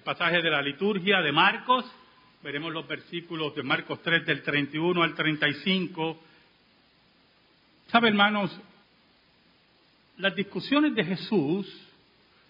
[0.00, 1.84] el pasaje de la liturgia de Marcos,
[2.42, 6.18] veremos los versículos de Marcos 3 del 31 al 35.
[7.88, 8.50] ¿Sabe, hermanos?
[10.16, 11.66] Las discusiones de Jesús,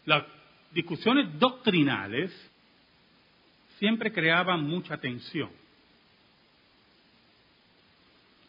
[0.06, 0.26] las
[0.71, 2.30] discusiones doctrinales,
[3.80, 5.51] siempre creaban mucha tensión.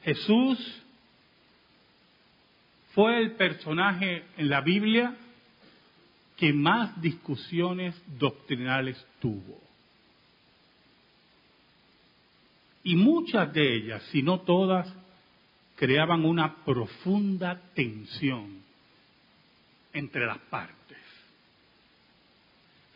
[0.03, 0.83] Jesús
[2.93, 5.15] fue el personaje en la Biblia
[6.41, 9.61] que más discusiones doctrinales tuvo.
[12.83, 14.91] Y muchas de ellas, si no todas,
[15.75, 18.59] creaban una profunda tensión
[19.93, 20.97] entre las partes.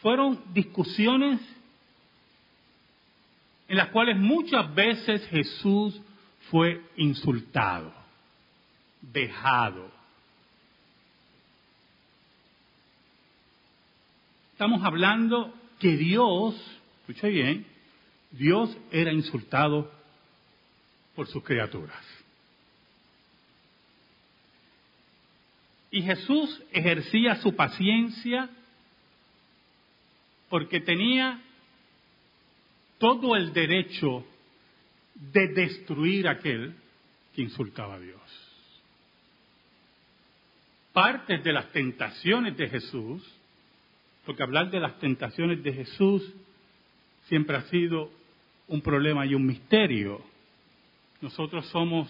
[0.01, 1.39] Fueron discusiones
[3.67, 6.01] en las cuales muchas veces Jesús
[6.49, 7.93] fue insultado,
[9.01, 9.94] dejado,
[14.55, 16.55] Estamos hablando que Dios,
[17.01, 17.65] escuche bien,
[18.31, 19.91] Dios era insultado
[21.13, 22.01] por sus criaturas.
[25.91, 28.49] Y Jesús ejercía su paciencia
[30.47, 31.41] porque tenía
[32.97, 34.25] todo el derecho
[35.15, 36.73] de destruir a aquel
[37.35, 38.21] que insultaba a Dios.
[40.93, 43.21] Parte de las tentaciones de Jesús
[44.25, 46.33] porque hablar de las tentaciones de Jesús
[47.27, 48.11] siempre ha sido
[48.67, 50.21] un problema y un misterio.
[51.21, 52.09] Nosotros somos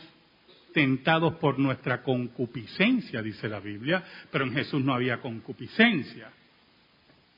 [0.73, 6.29] tentados por nuestra concupiscencia, dice la Biblia, pero en Jesús no había concupiscencia.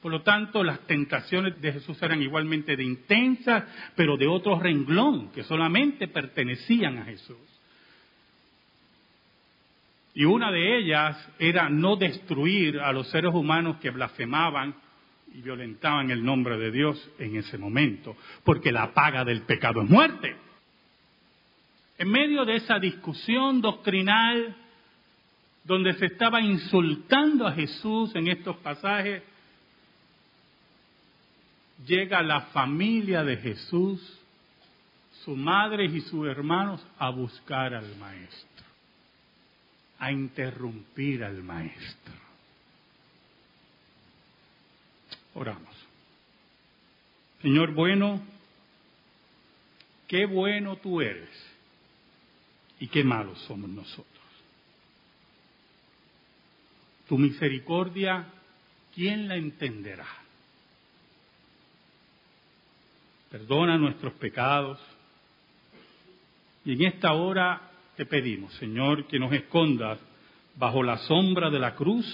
[0.01, 3.63] Por lo tanto, las tentaciones de Jesús eran igualmente de intensas,
[3.95, 7.37] pero de otro renglón, que solamente pertenecían a Jesús.
[10.17, 14.73] Y una de ellas era no destruir a los seres humanos que blasfemaban
[15.31, 19.87] y violentaban el nombre de Dios en ese momento, porque la paga del pecado es
[19.87, 20.35] muerte.
[21.99, 24.55] En medio de esa discusión doctrinal,
[25.63, 29.21] donde se estaba insultando a Jesús en estos pasajes,
[31.85, 34.01] llega la familia de Jesús,
[35.23, 38.66] sus madres y sus hermanos, a buscar al Maestro
[39.99, 42.13] a interrumpir al maestro.
[45.33, 45.75] Oramos.
[47.41, 48.21] Señor bueno,
[50.07, 51.29] qué bueno tú eres
[52.79, 54.05] y qué malos somos nosotros.
[57.07, 58.25] Tu misericordia,
[58.93, 60.07] ¿quién la entenderá?
[63.29, 64.79] Perdona nuestros pecados
[66.65, 67.66] y en esta hora
[67.97, 69.97] te pedimos, Señor, que nos escondas
[70.55, 72.05] bajo la sombra de la cruz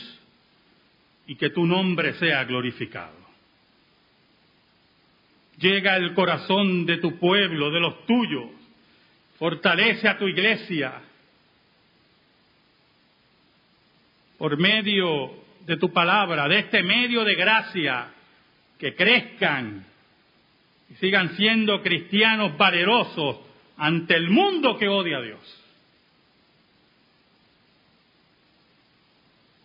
[1.27, 3.21] y que tu nombre sea glorificado.
[5.59, 8.49] Llega el corazón de tu pueblo, de los tuyos,
[9.37, 11.01] fortalece a tu iglesia
[14.37, 15.31] por medio
[15.65, 18.07] de tu palabra, de este medio de gracia,
[18.79, 19.85] que crezcan
[20.89, 23.39] y sigan siendo cristianos valerosos
[23.77, 25.62] ante el mundo que odia a Dios.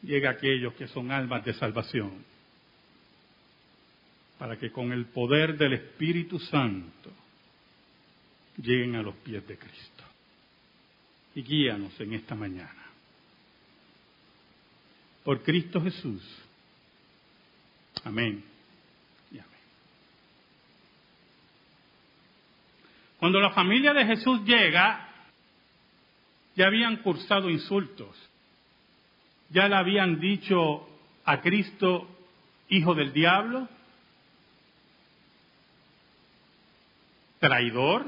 [0.03, 2.25] Llega a aquellos que son almas de salvación,
[4.39, 7.11] para que con el poder del Espíritu Santo
[8.57, 10.05] lleguen a los pies de Cristo.
[11.35, 12.85] Y guíanos en esta mañana.
[15.25, 16.23] Por Cristo Jesús.
[18.05, 18.43] Amén.
[19.31, 19.49] Y amén.
[23.19, 25.09] Cuando la familia de Jesús llega,
[26.57, 28.28] ya habían cursado insultos
[29.51, 30.89] ya le habían dicho
[31.25, 32.09] a Cristo
[32.69, 33.69] hijo del diablo,
[37.39, 38.07] traidor.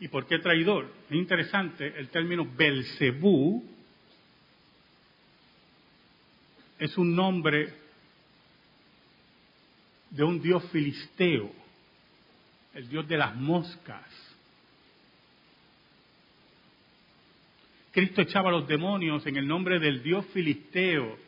[0.00, 0.92] ¿Y por qué traidor?
[1.08, 3.64] Es interesante, el término Belcebú
[6.78, 7.72] es un nombre
[10.10, 11.52] de un dios filisteo,
[12.74, 14.04] el dios de las moscas.
[17.92, 21.18] Cristo echaba los demonios en el nombre del Dios filisteo.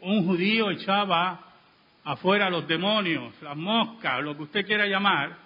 [0.00, 1.54] Un judío echaba
[2.04, 5.36] afuera los demonios, las moscas, lo que usted quiera llamar,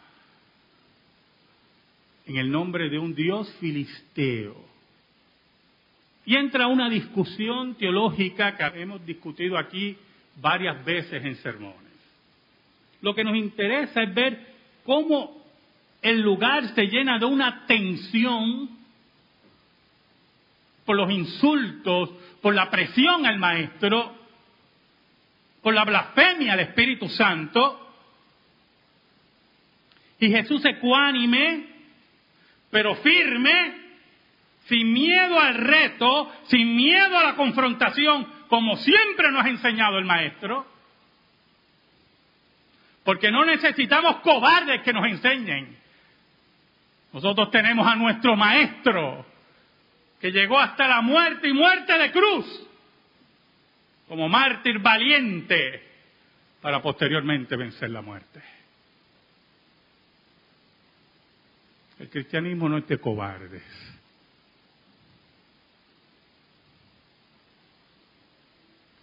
[2.26, 4.62] en el nombre de un Dios filisteo.
[6.26, 9.96] Y entra una discusión teológica que hemos discutido aquí
[10.37, 11.81] varias veces en sermones.
[13.00, 14.46] Lo que nos interesa es ver
[14.84, 15.43] cómo
[16.02, 18.80] el lugar se llena de una tensión
[20.90, 22.10] por los insultos,
[22.42, 24.12] por la presión al maestro,
[25.62, 27.94] por la blasfemia al Espíritu Santo.
[30.19, 31.64] Y Jesús ecuánime,
[32.72, 33.75] pero firme,
[34.64, 40.06] sin miedo al reto, sin miedo a la confrontación, como siempre nos ha enseñado el
[40.06, 40.66] Maestro.
[43.04, 45.78] Porque no necesitamos cobardes que nos enseñen.
[47.12, 49.30] Nosotros tenemos a nuestro Maestro,
[50.20, 52.69] que llegó hasta la muerte y muerte de cruz,
[54.06, 55.82] como mártir valiente,
[56.61, 58.43] para posteriormente vencer la muerte.
[61.99, 63.62] El cristianismo no es de cobardes.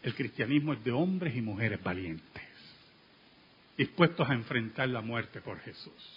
[0.04, 2.44] El cristianismo es de hombres y mujeres valientes,
[3.76, 6.17] dispuestos a enfrentar la muerte por Jesús,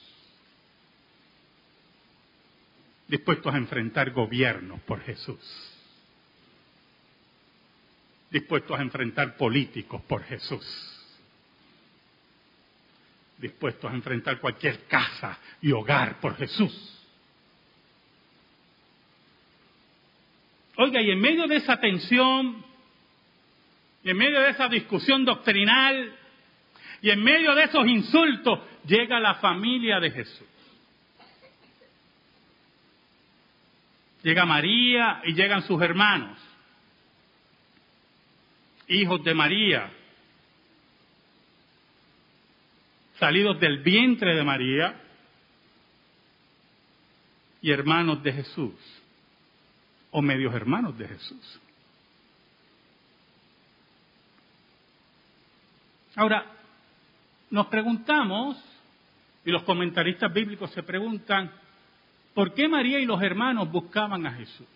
[3.10, 5.40] dispuestos a enfrentar gobiernos por Jesús,
[8.30, 10.64] dispuestos a enfrentar políticos por Jesús,
[13.38, 16.96] dispuestos a enfrentar cualquier casa y hogar por Jesús.
[20.76, 22.64] Oiga, y en medio de esa tensión,
[24.04, 26.16] y en medio de esa discusión doctrinal,
[27.02, 30.46] y en medio de esos insultos, llega la familia de Jesús.
[34.22, 36.38] Llega María y llegan sus hermanos,
[38.88, 39.90] hijos de María,
[43.18, 45.00] salidos del vientre de María
[47.62, 48.74] y hermanos de Jesús,
[50.10, 51.60] o medios hermanos de Jesús.
[56.16, 56.44] Ahora,
[57.50, 58.62] nos preguntamos,
[59.44, 61.50] y los comentaristas bíblicos se preguntan,
[62.34, 64.66] ¿por qué María y los hermanos buscaban a Jesús?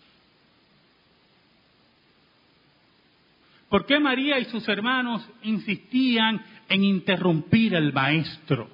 [3.69, 8.69] ¿Por qué María y sus hermanos insistían en interrumpir al maestro?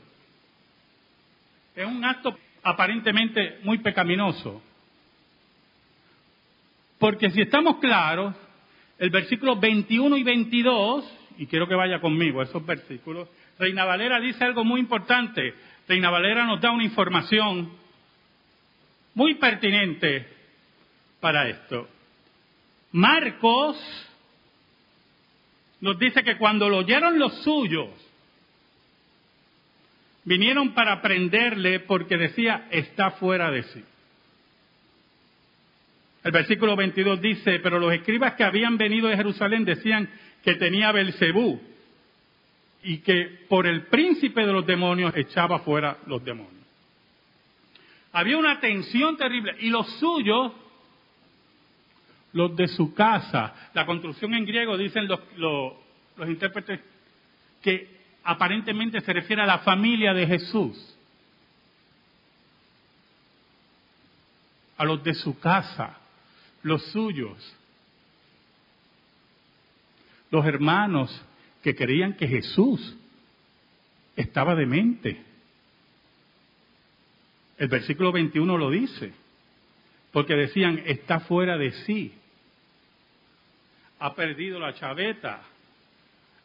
[1.76, 4.62] Es un acto aparentemente muy pecaminoso.
[7.00, 8.36] Porque si estamos claros,
[9.00, 13.28] el versículo 21 y 22, y quiero que vaya conmigo a esos versículos,
[13.58, 15.56] Reina Valera dice algo muy importante.
[15.88, 17.72] Reina Valera nos da una información
[19.14, 20.28] muy pertinente
[21.20, 21.88] para esto.
[22.92, 23.78] Marcos
[25.80, 27.90] nos dice que cuando lo oyeron los suyos,
[30.24, 33.84] vinieron para prenderle porque decía, está fuera de sí.
[36.24, 40.08] El versículo 22 dice, pero los escribas que habían venido de Jerusalén decían
[40.44, 41.60] que tenía Belcebú
[42.84, 46.61] y que por el príncipe de los demonios echaba fuera los demonios.
[48.14, 50.52] Había una tensión terrible y los suyos
[52.34, 53.54] los de su casa.
[53.74, 56.80] La construcción en griego, dicen los, los, intérpretes,
[57.62, 60.98] que aparentemente se refiere a la familia de Jesús.
[64.78, 65.98] A los de su casa,
[66.64, 67.56] los suyos.
[70.32, 71.26] Los hermanos
[71.62, 72.96] que creían que Jesús
[74.16, 75.31] estaba demente.
[77.62, 79.14] El versículo 21 lo dice,
[80.12, 82.12] porque decían, está fuera de sí
[84.02, 85.42] ha perdido la chaveta.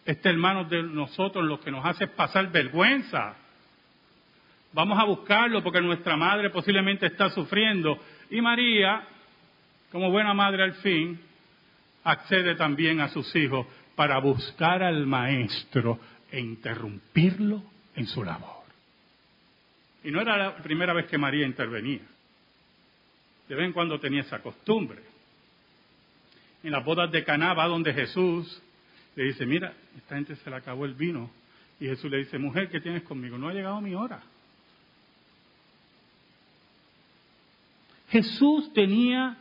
[0.05, 3.35] Este hermano de nosotros lo que nos hace pasar vergüenza.
[4.73, 7.99] Vamos a buscarlo porque nuestra madre posiblemente está sufriendo.
[8.31, 9.05] Y María,
[9.91, 11.19] como buena madre al fin,
[12.05, 15.99] accede también a sus hijos para buscar al maestro
[16.31, 17.63] e interrumpirlo
[17.95, 18.66] en su labor.
[20.07, 22.01] Y no era la primera vez que María intervenía.
[23.49, 25.03] De vez en cuando tenía esa costumbre
[26.67, 28.61] en las bodas de Caná va donde Jesús
[29.15, 31.31] le dice, mira, esta gente se le acabó el vino.
[31.79, 33.39] Y Jesús le dice, mujer, ¿qué tienes conmigo?
[33.39, 34.21] No ha llegado mi hora.
[38.09, 39.37] Jesús tenía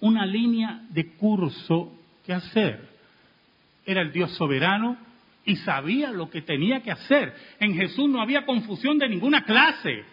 [0.00, 1.92] una línea de curso
[2.24, 2.88] que hacer.
[3.84, 4.96] Era el Dios soberano
[5.46, 7.32] y sabía lo que tenía que hacer.
[7.60, 10.04] En Jesús no había confusión de ninguna clase.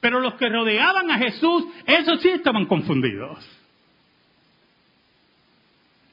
[0.00, 3.46] Pero los que rodeaban a Jesús, esos sí estaban confundidos.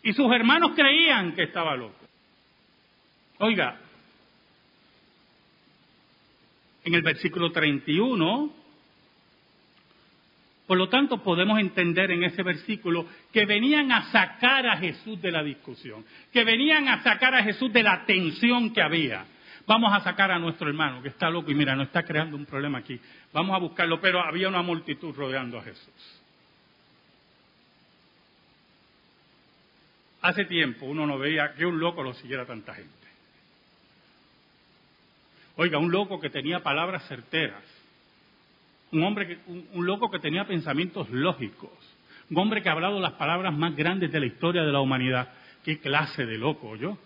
[0.04, 1.96] Y sus hermanos creían que estaba loco.
[3.40, 3.80] Oiga,
[6.84, 8.52] en el versículo 31,
[10.68, 15.32] por lo tanto podemos entender en ese versículo que venían a sacar a Jesús de
[15.32, 19.26] la discusión, que venían a sacar a Jesús de la tensión que había.
[19.66, 22.46] Vamos a sacar a nuestro hermano que está loco y mira, no está creando un
[22.46, 23.00] problema aquí.
[23.32, 26.22] Vamos a buscarlo, pero había una multitud rodeando a Jesús.
[30.22, 32.92] Hace tiempo uno no veía que un loco lo siguiera tanta gente.
[35.56, 37.64] Oiga, un loco que tenía palabras certeras,
[38.92, 41.72] un hombre que, un, loco que tenía pensamientos lógicos,
[42.30, 45.30] un hombre que ha hablado las palabras más grandes de la historia de la humanidad.
[45.64, 46.98] ¿Qué clase de loco yo?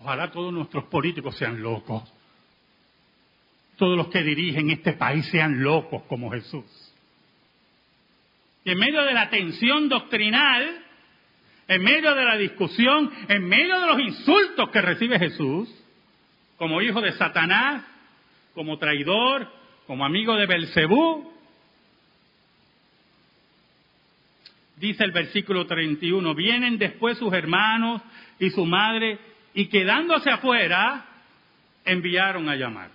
[0.00, 2.02] Ojalá todos nuestros políticos sean locos.
[3.76, 6.64] Todos los que dirigen este país sean locos como Jesús.
[8.64, 10.84] Y en medio de la tensión doctrinal,
[11.68, 15.68] en medio de la discusión, en medio de los insultos que recibe Jesús,
[16.56, 17.84] como hijo de Satanás,
[18.54, 19.57] como traidor,
[19.88, 21.32] como amigo de Belcebú,
[24.76, 28.02] dice el versículo 31, vienen después sus hermanos
[28.38, 29.18] y su madre
[29.54, 31.06] y quedándose afuera,
[31.86, 32.90] enviaron a llamar.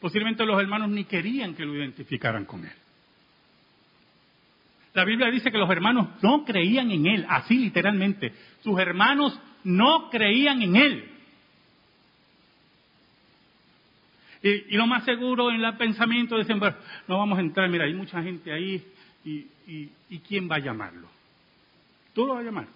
[0.00, 2.72] Posiblemente los hermanos ni querían que lo identificaran con él.
[4.92, 8.34] La Biblia dice que los hermanos no creían en él, así literalmente.
[8.64, 11.13] Sus hermanos no creían en él.
[14.44, 16.76] Y, lo más seguro en el pensamiento bueno,
[17.08, 18.86] no vamos a entrar, mira, hay mucha gente ahí,
[19.24, 19.46] y,
[20.10, 21.08] y ¿quién va a llamarlo?
[22.12, 22.66] Tú lo vas a llamar.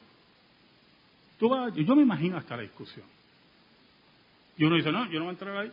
[1.38, 3.04] Tú vas yo me imagino hasta la discusión.
[4.56, 5.72] Y uno dice, no, yo no voy a entrar ahí.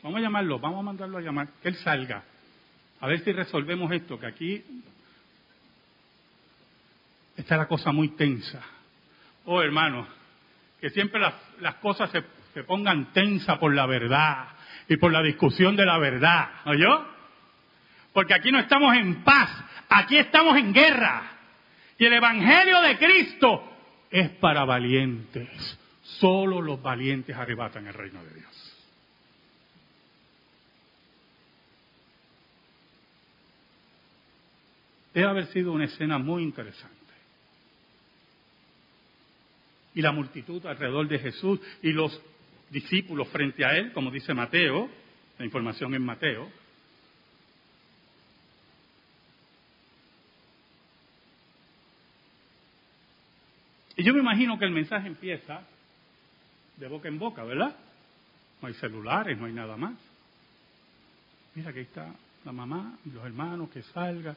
[0.00, 2.22] Vamos a llamarlo, vamos a mandarlo a llamar, que él salga.
[3.00, 4.64] A ver si resolvemos esto, que aquí
[7.36, 8.62] está la cosa muy tensa.
[9.44, 10.06] Oh, hermano,
[10.80, 14.48] que siempre las, las cosas se, se, pongan tensa por la verdad
[14.88, 16.50] y por la discusión de la verdad.
[16.66, 17.06] ¿Oyó?
[18.12, 19.50] Porque aquí no estamos en paz,
[19.88, 21.22] aquí estamos en guerra.
[21.98, 23.72] Y el Evangelio de Cristo
[24.10, 25.78] es para valientes.
[26.02, 28.52] Solo los valientes arrebatan el reino de Dios.
[35.14, 36.96] Debe haber sido una escena muy interesante.
[39.94, 42.20] Y la multitud alrededor de Jesús y los
[42.72, 44.90] discípulos frente a él, como dice Mateo,
[45.38, 46.50] la información en Mateo,
[53.96, 55.62] Y yo me imagino que el mensaje empieza
[56.76, 57.76] de boca en boca, ¿verdad?
[58.60, 59.94] No hay celulares, no hay nada más.
[61.54, 62.12] Mira que está
[62.44, 64.34] la mamá y los hermanos, que salga.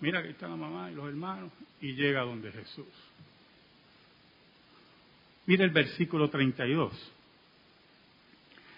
[0.00, 1.52] Mira que está la mamá y los hermanos.
[1.80, 2.86] Y llega donde Jesús.
[5.46, 7.12] Mira el versículo 32.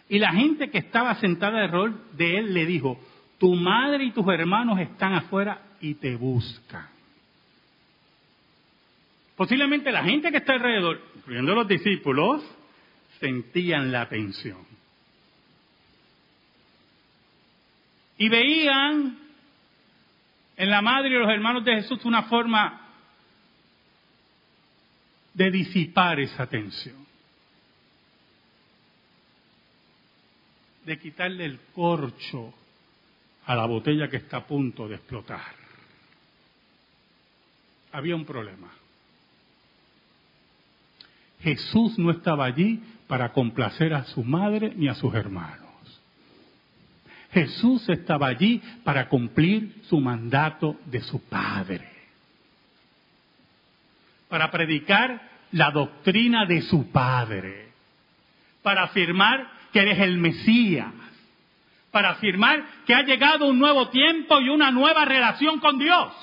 [0.08, 3.00] Y la gente que estaba sentada de rol de él le dijo,
[3.38, 6.88] tu madre y tus hermanos están afuera y te buscan.
[9.36, 12.42] Posiblemente la gente que está alrededor, incluyendo los discípulos,
[13.20, 14.64] sentían la tensión.
[18.18, 19.18] Y veían
[20.56, 22.80] en la madre y los hermanos de Jesús una forma
[25.34, 27.05] de disipar esa tensión.
[30.86, 32.54] De quitarle el corcho
[33.44, 35.54] a la botella que está a punto de explotar.
[37.92, 38.70] Había un problema.
[41.40, 45.66] Jesús no estaba allí para complacer a su madre ni a sus hermanos.
[47.32, 51.86] Jesús estaba allí para cumplir su mandato de su Padre,
[54.28, 55.20] para predicar
[55.52, 57.68] la doctrina de su Padre,
[58.62, 60.90] para afirmar que eres el Mesías,
[61.90, 66.14] para afirmar que ha llegado un nuevo tiempo y una nueva relación con Dios,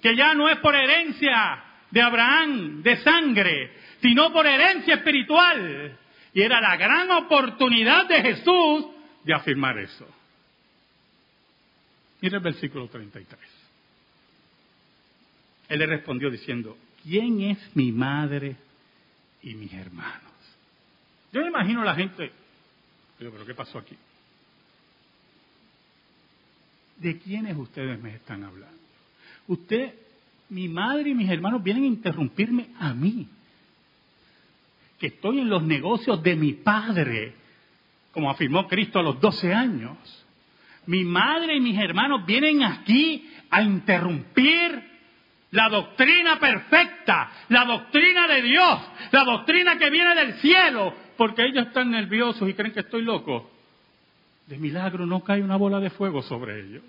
[0.00, 5.98] que ya no es por herencia de Abraham, de sangre, sino por herencia espiritual.
[6.32, 8.86] Y era la gran oportunidad de Jesús
[9.22, 10.08] de afirmar eso.
[12.22, 13.38] Mira el versículo 33.
[15.68, 18.56] Él le respondió diciendo, ¿quién es mi madre
[19.42, 20.25] y mis hermanos?
[21.36, 22.32] Yo me imagino la gente,
[23.18, 23.94] pero, pero ¿qué pasó aquí?
[26.96, 28.78] ¿De quiénes ustedes me están hablando?
[29.46, 29.92] Usted
[30.48, 33.28] mi madre y mis hermanos vienen a interrumpirme a mí,
[34.98, 37.34] que estoy en los negocios de mi padre,
[38.12, 39.98] como afirmó Cristo a los 12 años.
[40.86, 44.82] Mi madre y mis hermanos vienen aquí a interrumpir
[45.50, 51.66] la doctrina perfecta, la doctrina de Dios, la doctrina que viene del cielo, porque ellos
[51.66, 53.50] están nerviosos y creen que estoy loco.
[54.46, 56.84] De milagro no cae una bola de fuego sobre ellos.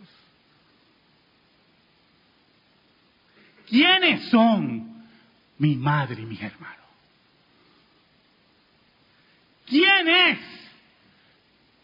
[3.67, 5.05] ¿Quiénes son
[5.57, 6.77] mi madre y mis hermanos?
[9.65, 10.57] ¿Quién es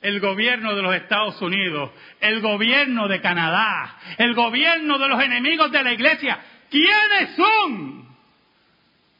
[0.04, 5.72] el gobierno de los Estados Unidos, el gobierno de Canadá, el gobierno de los enemigos
[5.72, 6.40] de la iglesia.
[6.70, 8.06] ¿Quiénes son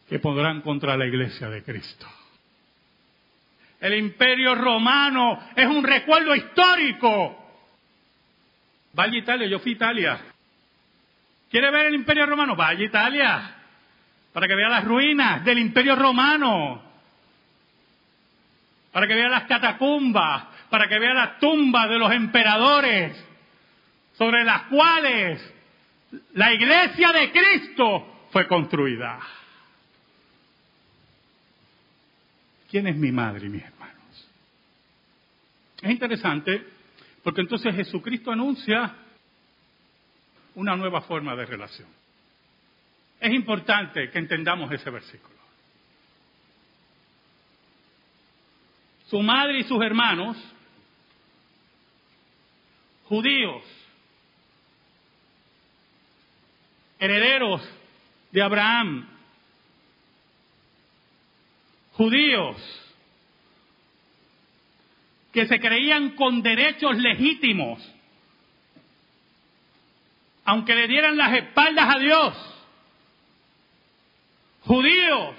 [0.10, 2.06] que podrán contra la iglesia de Cristo?
[3.84, 7.38] El imperio romano es un recuerdo histórico.
[8.94, 10.22] Vaya Italia, yo fui a Italia.
[11.52, 12.56] ¿Quiere ver el imperio romano?
[12.56, 13.56] Vaya Italia.
[14.32, 16.82] Para que vea las ruinas del imperio romano.
[18.94, 20.46] Para que vea las catacumbas.
[20.70, 23.22] Para que vea las tumbas de los emperadores.
[24.14, 25.54] Sobre las cuales
[26.36, 29.20] la iglesia de Cristo fue construida.
[32.74, 34.30] ¿Quién es mi madre y mis hermanos?
[35.80, 36.66] Es interesante
[37.22, 38.96] porque entonces Jesucristo anuncia
[40.56, 41.88] una nueva forma de relación.
[43.20, 45.36] Es importante que entendamos ese versículo.
[49.06, 50.36] Su madre y sus hermanos,
[53.04, 53.64] judíos,
[56.98, 57.62] herederos
[58.32, 59.13] de Abraham,
[61.94, 62.58] judíos
[65.32, 67.80] que se creían con derechos legítimos,
[70.46, 72.56] aunque le dieran las espaldas a Dios,
[74.62, 75.36] judíos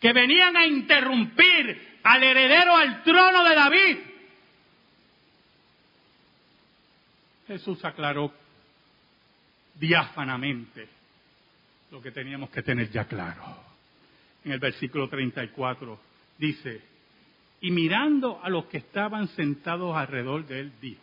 [0.00, 3.98] que venían a interrumpir al heredero al trono de David.
[7.46, 8.32] Jesús aclaró
[9.74, 10.88] diáfanamente
[11.90, 13.63] lo que teníamos que tener ya claro
[14.44, 15.98] en el versículo 34,
[16.38, 16.82] dice,
[17.60, 21.02] y mirando a los que estaban sentados alrededor de él, dijo,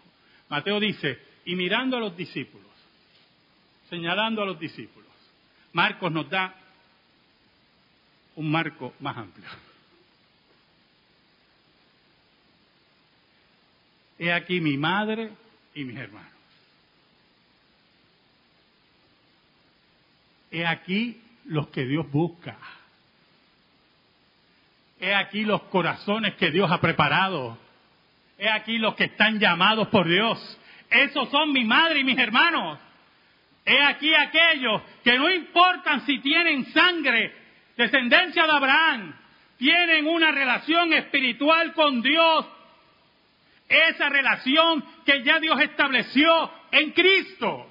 [0.50, 2.68] Mateo dice, y mirando a los discípulos,
[3.90, 5.10] señalando a los discípulos,
[5.74, 6.56] Marcos nos da
[8.36, 9.48] un marco más amplio.
[14.20, 15.32] He aquí mi madre
[15.74, 16.32] y mis hermanos.
[20.52, 22.58] He aquí los que Dios busca.
[25.02, 27.58] He aquí los corazones que Dios ha preparado.
[28.38, 30.60] He aquí los que están llamados por Dios.
[30.92, 32.78] Esos son mi madre y mis hermanos.
[33.66, 37.34] He aquí aquellos que no importan si tienen sangre,
[37.76, 39.16] descendencia de Abraham,
[39.58, 42.46] tienen una relación espiritual con Dios.
[43.68, 47.71] Esa relación que ya Dios estableció en Cristo.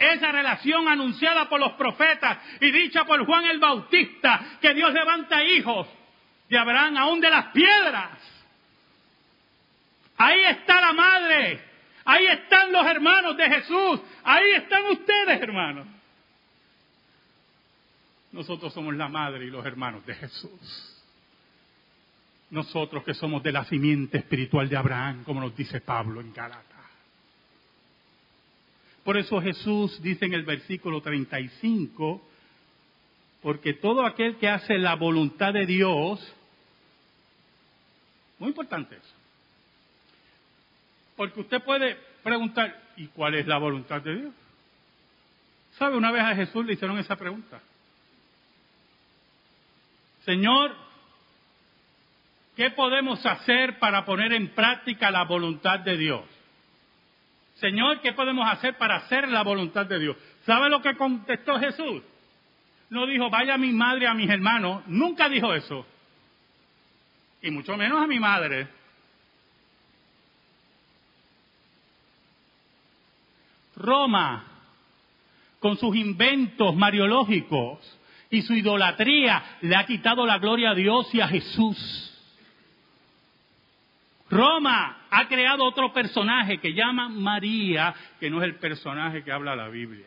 [0.00, 5.44] Esa relación anunciada por los profetas y dicha por Juan el Bautista, que Dios levanta
[5.44, 5.86] hijos
[6.48, 8.18] de Abraham, aún de las piedras.
[10.16, 11.60] Ahí está la madre,
[12.06, 15.86] ahí están los hermanos de Jesús, ahí están ustedes, hermanos.
[18.32, 20.96] Nosotros somos la madre y los hermanos de Jesús.
[22.48, 26.69] Nosotros que somos de la simiente espiritual de Abraham, como nos dice Pablo en Galata.
[29.10, 32.22] Por eso Jesús dice en el versículo 35,
[33.42, 36.20] porque todo aquel que hace la voluntad de Dios,
[38.38, 39.14] muy importante eso,
[41.16, 44.34] porque usted puede preguntar, ¿y cuál es la voluntad de Dios?
[45.72, 45.96] ¿Sabe?
[45.96, 47.60] Una vez a Jesús le hicieron esa pregunta.
[50.24, 50.72] Señor,
[52.54, 56.39] ¿qué podemos hacer para poner en práctica la voluntad de Dios?
[57.60, 60.16] Señor, ¿qué podemos hacer para hacer la voluntad de Dios?
[60.46, 62.02] ¿Sabe lo que contestó Jesús?
[62.88, 64.82] No dijo, vaya a mi madre, a mis hermanos.
[64.86, 65.86] Nunca dijo eso.
[67.42, 68.68] Y mucho menos a mi madre.
[73.76, 74.44] Roma,
[75.58, 77.78] con sus inventos mariológicos
[78.30, 82.09] y su idolatría, le ha quitado la gloria a Dios y a Jesús.
[84.30, 89.56] Roma ha creado otro personaje que llama María, que no es el personaje que habla
[89.56, 90.06] la Biblia.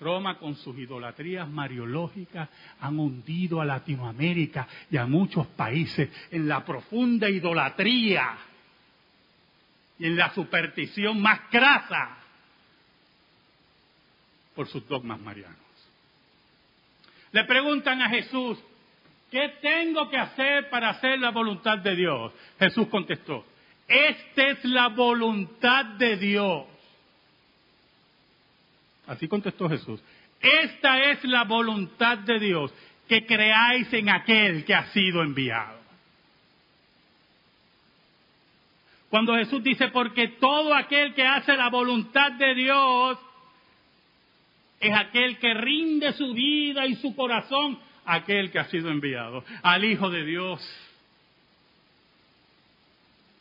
[0.00, 2.48] Roma con sus idolatrías mariológicas
[2.80, 8.38] han hundido a Latinoamérica y a muchos países en la profunda idolatría
[9.98, 12.16] y en la superstición más crasa
[14.54, 15.56] por sus dogmas marianos.
[17.32, 18.58] Le preguntan a Jesús,
[19.30, 22.32] ¿Qué tengo que hacer para hacer la voluntad de Dios?
[22.58, 23.44] Jesús contestó,
[23.86, 26.66] esta es la voluntad de Dios.
[29.06, 30.02] Así contestó Jesús.
[30.40, 32.72] Esta es la voluntad de Dios,
[33.08, 35.78] que creáis en aquel que ha sido enviado.
[39.10, 43.18] Cuando Jesús dice, porque todo aquel que hace la voluntad de Dios
[44.80, 49.84] es aquel que rinde su vida y su corazón aquel que ha sido enviado, al
[49.84, 50.60] Hijo de Dios,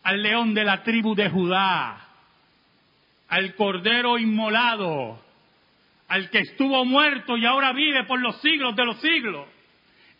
[0.03, 2.05] al león de la tribu de Judá,
[3.29, 5.21] al cordero inmolado,
[6.09, 9.47] al que estuvo muerto y ahora vive por los siglos de los siglos.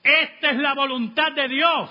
[0.04, 1.90] Esta es la voluntad de Dios.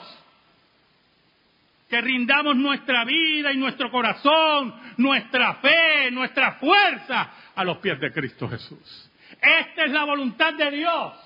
[1.88, 8.12] Que rindamos nuestra vida y nuestro corazón, nuestra fe, nuestra fuerza a los pies de
[8.12, 9.10] Cristo Jesús.
[9.40, 11.25] Esta es la voluntad de Dios.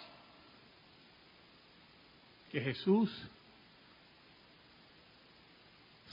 [2.50, 3.10] Que Jesús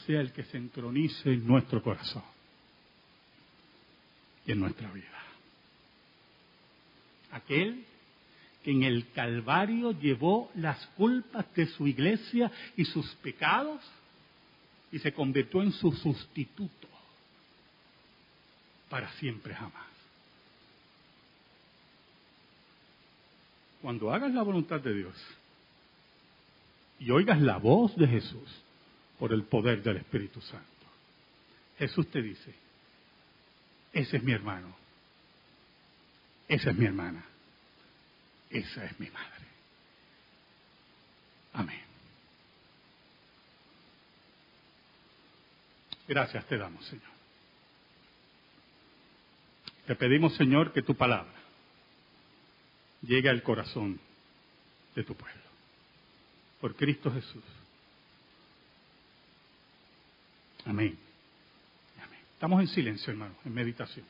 [0.06, 2.23] sea el que se entronice en nuestro corazón
[4.45, 5.23] y en nuestra vida.
[7.32, 7.86] Aquel
[8.63, 13.82] que en el Calvario llevó las culpas de su iglesia y sus pecados
[14.91, 16.88] y se convirtió en su sustituto
[18.89, 19.88] para siempre jamás.
[23.82, 25.15] Cuando hagas la voluntad de Dios
[27.00, 28.64] y oigas la voz de Jesús
[29.20, 30.66] por el poder del Espíritu Santo,
[31.78, 32.54] Jesús te dice,
[33.94, 34.76] ese es mi hermano,
[36.48, 37.24] esa es mi hermana,
[38.50, 39.46] esa es mi madre.
[41.54, 41.82] Amén.
[46.08, 47.18] Gracias te damos, Señor.
[49.86, 51.34] Te pedimos, Señor, que tu palabra
[53.02, 54.00] llegue al corazón
[54.96, 55.47] de tu pueblo.
[56.60, 57.43] Por Cristo Jesús.
[60.65, 60.98] Amén.
[62.04, 62.20] Amén.
[62.34, 64.06] Estamos en silencio, hermanos, en meditación.